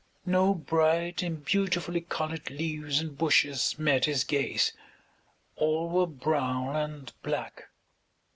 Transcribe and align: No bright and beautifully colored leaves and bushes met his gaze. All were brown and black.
No 0.25 0.55
bright 0.55 1.21
and 1.21 1.45
beautifully 1.45 2.01
colored 2.01 2.49
leaves 2.49 2.99
and 3.01 3.15
bushes 3.15 3.77
met 3.77 4.05
his 4.05 4.23
gaze. 4.23 4.73
All 5.57 5.89
were 5.89 6.07
brown 6.07 6.75
and 6.75 7.13
black. 7.21 7.69